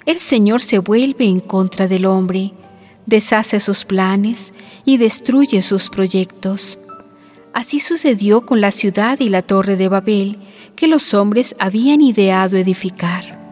[0.05, 2.53] el Señor se vuelve en contra del hombre,
[3.05, 4.53] deshace sus planes
[4.85, 6.77] y destruye sus proyectos.
[7.53, 10.37] Así sucedió con la ciudad y la torre de Babel
[10.75, 13.44] que los hombres habían ideado edificar.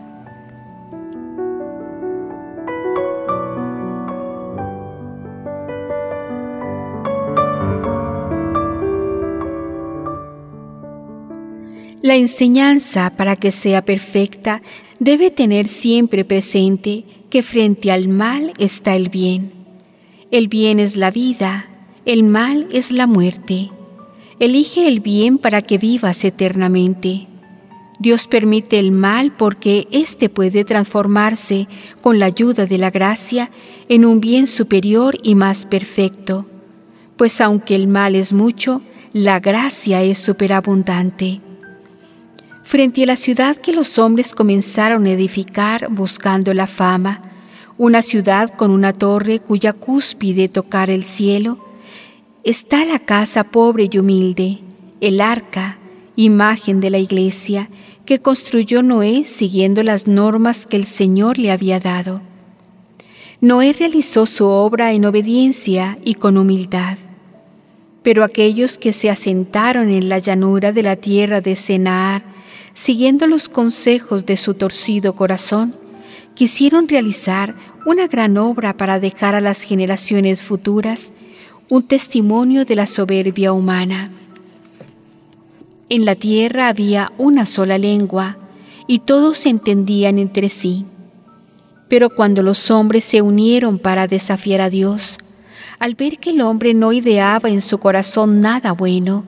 [12.04, 14.62] La enseñanza para que sea perfecta
[15.00, 19.54] debe tener siempre presente que frente al mal está el bien.
[20.30, 21.66] El bien es la vida,
[22.04, 23.70] el mal es la muerte.
[24.38, 27.28] Elige el bien para que vivas eternamente.
[28.00, 31.70] Dios permite el mal porque éste puede transformarse
[32.02, 33.50] con la ayuda de la gracia
[33.88, 36.48] en un bien superior y más perfecto.
[37.16, 38.82] Pues aunque el mal es mucho,
[39.14, 41.40] la gracia es superabundante
[42.64, 47.22] frente a la ciudad que los hombres comenzaron a edificar buscando la fama,
[47.78, 51.58] una ciudad con una torre cuya cúspide tocar el cielo,
[52.44, 54.60] está la casa pobre y humilde,
[55.02, 55.78] el arca,
[56.16, 57.70] imagen de la iglesia,
[58.06, 62.22] que construyó Noé siguiendo las normas que el Señor le había dado.
[63.40, 66.98] Noé realizó su obra en obediencia y con humildad.
[68.02, 72.24] Pero aquellos que se asentaron en la llanura de la tierra de Senaar,
[72.74, 75.74] siguiendo los consejos de su torcido corazón,
[76.34, 77.56] quisieron realizar
[77.86, 81.12] una gran obra para dejar a las generaciones futuras
[81.70, 84.12] un testimonio de la soberbia humana.
[85.90, 88.38] En la tierra había una sola lengua
[88.88, 90.86] y todos se entendían entre sí.
[91.88, 95.18] Pero cuando los hombres se unieron para desafiar a Dios,
[95.80, 99.26] al ver que el hombre no ideaba en su corazón nada bueno,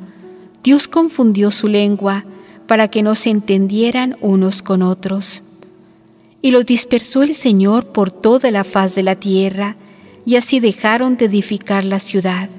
[0.64, 2.26] Dios confundió su lengua
[2.68, 5.44] para que no se entendieran unos con otros.
[6.42, 9.76] Y los dispersó el Señor por toda la faz de la tierra,
[10.26, 12.50] y así dejaron de edificar la ciudad.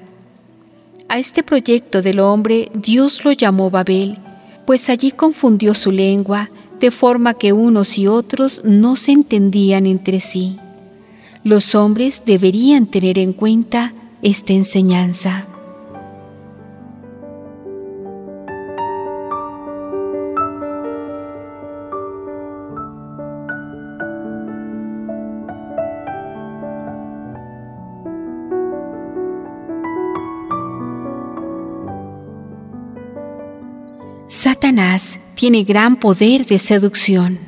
[1.08, 4.18] A este proyecto del hombre Dios lo llamó Babel,
[4.66, 6.50] pues allí confundió su lengua,
[6.80, 10.58] de forma que unos y otros no se entendían entre sí.
[11.44, 15.46] Los hombres deberían tener en cuenta esta enseñanza.
[34.36, 37.38] Satanás tiene gran poder de seducción.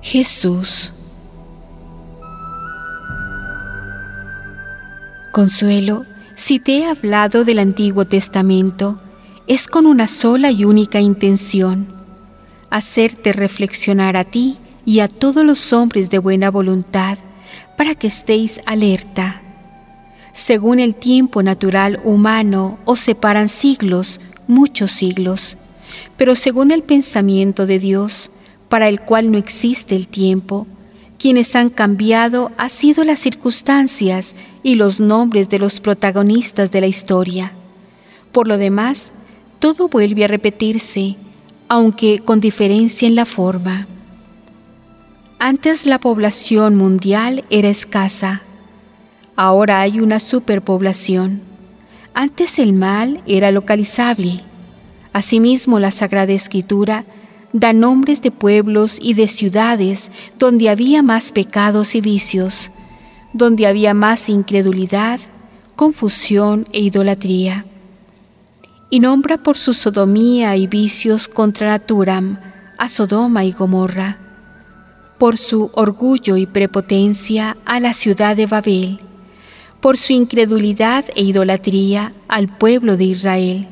[0.00, 0.94] Jesús.
[5.30, 6.06] Consuelo,
[6.36, 8.98] si te he hablado del Antiguo Testamento,
[9.46, 11.86] es con una sola y única intención,
[12.70, 14.56] hacerte reflexionar a ti
[14.88, 17.18] y a todos los hombres de buena voluntad
[17.76, 19.42] para que estéis alerta.
[20.32, 25.58] Según el tiempo natural humano os separan siglos, muchos siglos,
[26.16, 28.30] pero según el pensamiento de Dios,
[28.70, 30.66] para el cual no existe el tiempo,
[31.18, 36.86] quienes han cambiado ha sido las circunstancias y los nombres de los protagonistas de la
[36.86, 37.52] historia.
[38.32, 39.12] Por lo demás,
[39.58, 41.16] todo vuelve a repetirse,
[41.68, 43.86] aunque con diferencia en la forma.
[45.40, 48.42] Antes la población mundial era escasa,
[49.36, 51.42] ahora hay una superpoblación.
[52.12, 54.40] Antes el mal era localizable.
[55.12, 57.04] Asimismo la Sagrada Escritura
[57.52, 60.10] da nombres de pueblos y de ciudades
[60.40, 62.72] donde había más pecados y vicios,
[63.32, 65.20] donde había más incredulidad,
[65.76, 67.64] confusión e idolatría.
[68.90, 72.40] Y nombra por su sodomía y vicios contra Naturam
[72.76, 74.18] a Sodoma y Gomorra
[75.18, 79.00] por su orgullo y prepotencia a la ciudad de Babel,
[79.80, 83.68] por su incredulidad e idolatría al pueblo de Israel.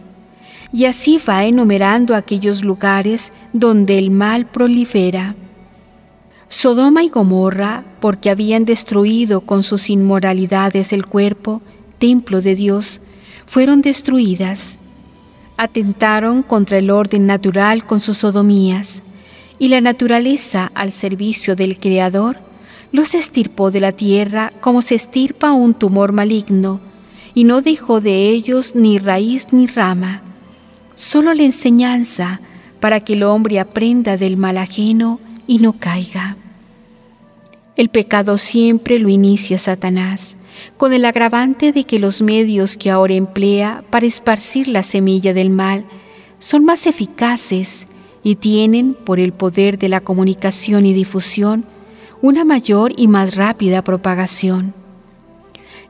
[0.72, 5.36] Y así va enumerando aquellos lugares donde el mal prolifera.
[6.48, 11.62] Sodoma y Gomorra, porque habían destruido con sus inmoralidades el cuerpo,
[11.98, 13.00] templo de Dios,
[13.46, 14.78] fueron destruidas.
[15.56, 19.02] Atentaron contra el orden natural con sus sodomías
[19.58, 22.38] y la naturaleza al servicio del Creador,
[22.92, 26.80] los estirpó de la tierra como se estirpa un tumor maligno,
[27.34, 30.22] y no dejó de ellos ni raíz ni rama,
[30.94, 32.40] solo la enseñanza
[32.80, 36.36] para que el hombre aprenda del mal ajeno y no caiga.
[37.76, 40.36] El pecado siempre lo inicia Satanás,
[40.78, 45.50] con el agravante de que los medios que ahora emplea para esparcir la semilla del
[45.50, 45.84] mal
[46.38, 47.86] son más eficaces
[48.26, 51.64] y tienen, por el poder de la comunicación y difusión,
[52.20, 54.74] una mayor y más rápida propagación.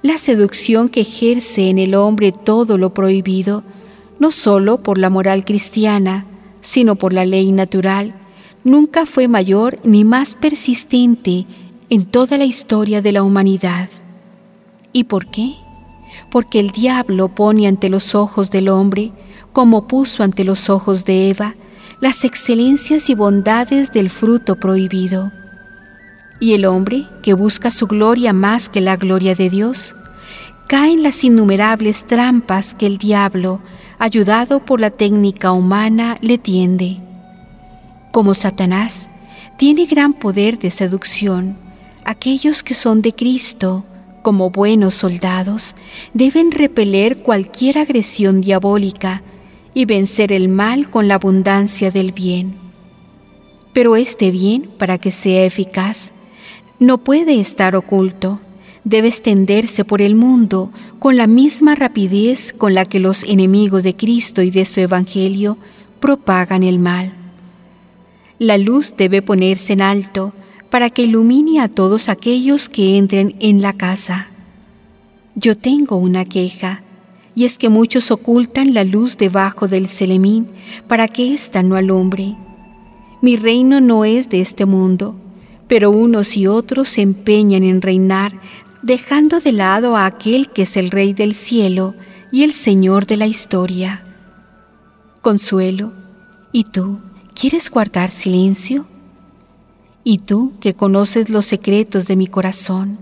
[0.02, 3.62] La seducción que ejerce en el hombre todo lo prohibido,
[4.18, 6.26] no sólo por la moral cristiana,
[6.60, 8.12] sino por la ley natural,
[8.64, 11.46] nunca fue mayor ni más persistente
[11.88, 13.88] en toda la historia de la humanidad.
[14.92, 15.54] ¿Y por qué?
[16.30, 19.10] Porque el diablo pone ante los ojos del hombre,
[19.54, 21.54] como puso ante los ojos de Eva,
[22.00, 25.32] las excelencias y bondades del fruto prohibido.
[26.38, 29.96] Y el hombre, que busca su gloria más que la gloria de Dios,
[30.66, 33.62] cae en las innumerables trampas que el diablo,
[33.98, 37.00] ayudado por la técnica humana, le tiende.
[38.12, 39.08] Como Satanás,
[39.56, 41.56] tiene gran poder de seducción.
[42.04, 43.84] Aquellos que son de Cristo,
[44.20, 45.74] como buenos soldados,
[46.12, 49.22] deben repeler cualquier agresión diabólica
[49.76, 52.54] y vencer el mal con la abundancia del bien.
[53.74, 56.12] Pero este bien, para que sea eficaz,
[56.78, 58.40] no puede estar oculto,
[58.84, 63.94] debe extenderse por el mundo con la misma rapidez con la que los enemigos de
[63.94, 65.58] Cristo y de su Evangelio
[66.00, 67.12] propagan el mal.
[68.38, 70.32] La luz debe ponerse en alto
[70.70, 74.28] para que ilumine a todos aquellos que entren en la casa.
[75.34, 76.82] Yo tengo una queja,
[77.36, 80.48] y es que muchos ocultan la luz debajo del celemín
[80.88, 82.34] para que ésta no alumbre.
[83.20, 85.14] Mi reino no es de este mundo,
[85.68, 88.32] pero unos y otros se empeñan en reinar,
[88.82, 91.94] dejando de lado a aquel que es el Rey del cielo
[92.32, 94.02] y el Señor de la historia.
[95.20, 95.92] Consuelo,
[96.52, 97.00] ¿y tú
[97.34, 98.86] quieres guardar silencio?
[100.04, 102.96] ¿Y tú que conoces los secretos de mi corazón,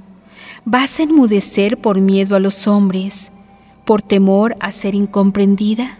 [0.64, 3.30] vas a enmudecer por miedo a los hombres,
[3.85, 5.99] por temor a ser incomprendida?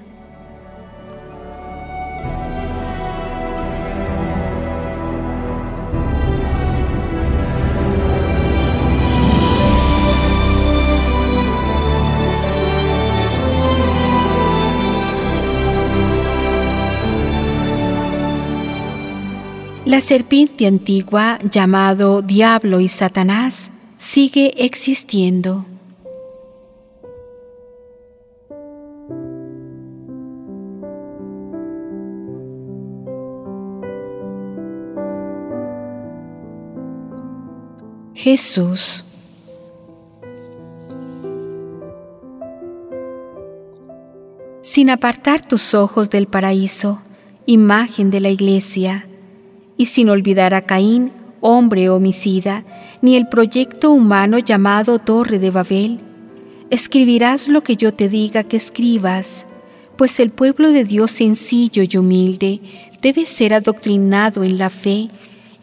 [19.85, 25.67] La serpiente antigua llamado Diablo y Satanás sigue existiendo.
[38.25, 39.05] Jesús.
[44.63, 47.03] Sin apartar tus ojos del paraíso,
[47.45, 49.07] imagen de la iglesia,
[49.77, 51.13] y sin olvidar a Caín,
[51.43, 52.65] hombre homicida,
[53.03, 55.99] ni el proyecto humano llamado Torre de Babel.
[56.71, 59.45] Escribirás lo que yo te diga que escribas,
[59.99, 62.63] pues el pueblo de Dios sencillo y humilde
[63.03, 65.09] debe ser adoctrinado en la fe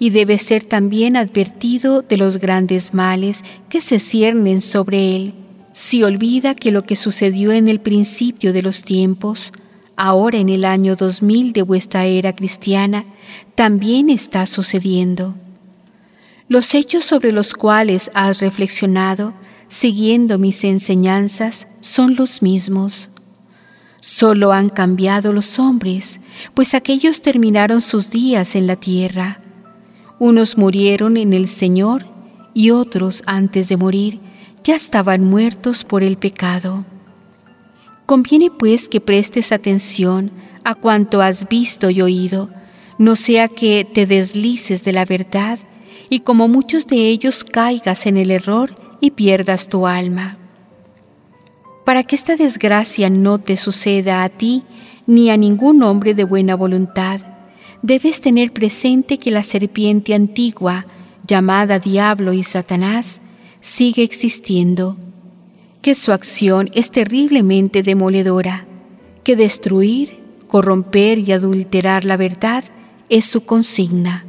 [0.02, 5.36] y debe ser también advertido de los grandes males que se ciernen sobre él.
[5.74, 9.54] Si olvida que lo que sucedió en el principio de los tiempos,
[9.96, 13.06] ahora en el año 2000 de vuestra era cristiana,
[13.54, 15.36] también está sucediendo.
[16.48, 19.36] Los hechos sobre los cuales has reflexionado,
[19.68, 23.12] siguiendo mis enseñanzas, son los mismos.
[24.00, 26.20] Solo han cambiado los hombres,
[26.56, 29.42] pues aquellos terminaron sus días en la tierra.
[30.22, 32.06] Unos murieron en el Señor
[32.54, 34.20] y otros antes de morir
[34.64, 36.86] ya estaban muertos por el pecado.
[38.06, 40.30] Conviene pues que prestes atención
[40.64, 42.52] a cuanto has visto y oído,
[43.00, 45.58] no sea que te deslices de la verdad
[46.08, 50.38] y como muchos de ellos caigas en el error y pierdas tu alma.
[51.84, 54.62] Para que esta desgracia no te suceda a ti
[55.08, 57.22] ni a ningún hombre de buena voluntad,
[57.82, 60.86] debes tener presente que la serpiente antigua,
[61.28, 63.22] llamada Diablo y Satanás,
[63.60, 64.98] sigue existiendo
[65.82, 68.66] que su acción es terriblemente demoledora,
[69.24, 72.64] que destruir, corromper y adulterar la verdad
[73.10, 74.26] es su consigna.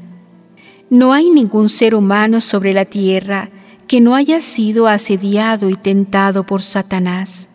[0.88, 3.50] No hay ningún ser humano sobre la tierra
[3.86, 7.48] que no haya sido asediado y tentado por Satanás.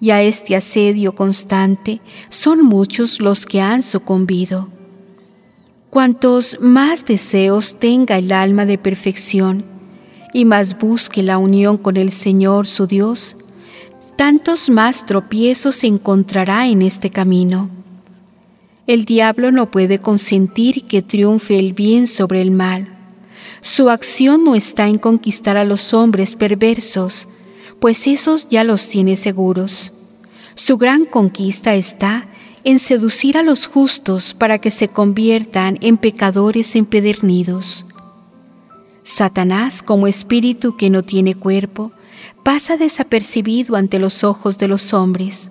[0.00, 4.73] Y a este asedio constante son muchos los que han sucumbido.
[5.94, 9.64] Cuantos más deseos tenga el alma de perfección,
[10.32, 13.36] y más busque la unión con el Señor su Dios,
[14.16, 17.70] tantos más tropiezos encontrará en este camino.
[18.88, 22.88] El diablo no puede consentir que triunfe el bien sobre el mal.
[23.60, 27.28] Su acción no está en conquistar a los hombres perversos,
[27.78, 29.92] pues esos ya los tiene seguros.
[30.56, 32.26] Su gran conquista está
[32.64, 37.84] en seducir a los justos para que se conviertan en pecadores empedernidos.
[39.02, 41.92] Satanás, como espíritu que no tiene cuerpo,
[42.42, 45.50] pasa desapercibido ante los ojos de los hombres.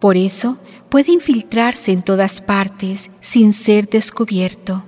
[0.00, 0.56] Por eso
[0.88, 4.84] puede infiltrarse en todas partes sin ser descubierto.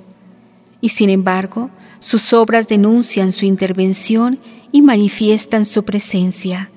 [0.81, 1.69] Y sin embargo,
[1.99, 4.39] sus obras denuncian su intervención
[4.73, 6.71] y manifiestan su presencia.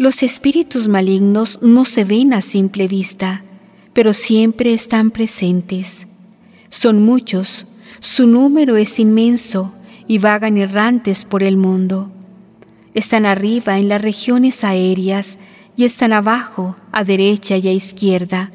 [0.00, 3.44] Los espíritus malignos no se ven a simple vista,
[3.92, 6.06] pero siempre están presentes.
[6.70, 7.66] Son muchos,
[7.98, 9.74] su número es inmenso
[10.08, 12.10] y vagan errantes por el mundo.
[12.94, 15.38] Están arriba en las regiones aéreas
[15.76, 18.52] y están abajo, a derecha y a izquierda,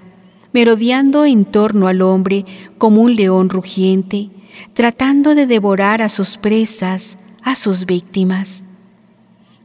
[0.51, 2.43] merodeando en torno al hombre
[2.79, 4.31] como un león rugiente,
[4.73, 8.63] tratando de devorar a sus presas, a sus víctimas.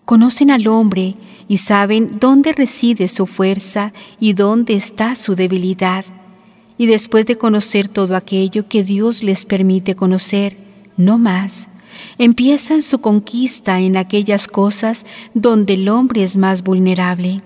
[0.05, 1.17] Conocen al hombre
[1.51, 6.05] y saben dónde reside su fuerza y dónde está su debilidad
[6.79, 10.57] y después de conocer todo aquello que Dios les permite conocer,
[10.97, 11.67] no más,
[12.19, 17.43] empiezan su conquista en aquellas cosas donde el hombre es más vulnerable.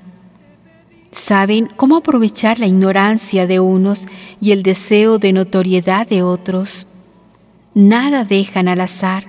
[1.10, 4.04] Saben cómo aprovechar la ignorancia de unos
[4.38, 6.86] y el deseo de notoriedad de otros.
[7.72, 9.24] Nada dejan al azar.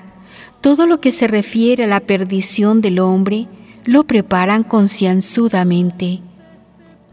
[0.59, 3.47] Todo lo que se refiere a la perdición del hombre
[3.85, 6.19] lo preparan concienzudamente.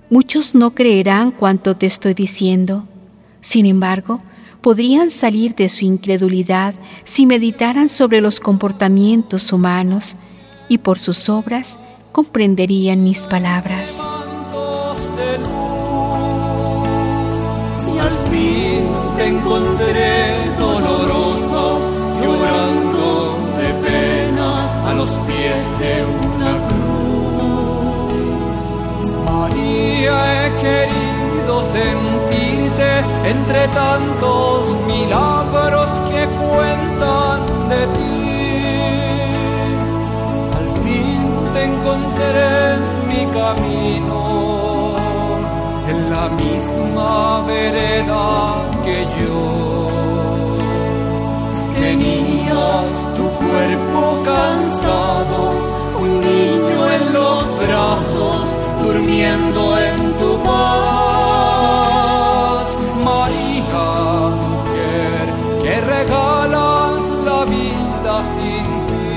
[0.09, 2.87] Muchos no creerán cuanto te estoy diciendo.
[3.41, 4.21] Sin embargo,
[4.63, 10.17] podrían salir de su incredulidad si meditaran sobre los comportamientos humanos
[10.69, 11.79] y por sus obras
[12.11, 14.03] comprenderían mis palabras.
[17.87, 18.85] Y al fin
[19.17, 20.33] te encontré
[30.73, 32.91] querido sentirte
[33.35, 37.41] entre tantos milagros que cuentan
[37.73, 38.15] de ti.
[40.59, 44.21] Al fin te encontré en mi camino,
[45.93, 47.13] en la misma
[47.53, 48.25] vereda
[48.85, 49.41] que yo.
[51.83, 54.01] Tenías tu cuerpo
[54.33, 55.41] cansado,
[56.05, 58.43] un niño en los brazos,
[58.83, 61.63] durmiendo en tu paz.
[63.05, 63.89] María,
[64.45, 65.27] mujer,
[65.63, 69.13] que regalas la vida sin fin.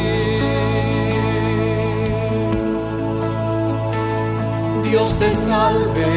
[4.83, 6.13] Dios te salve,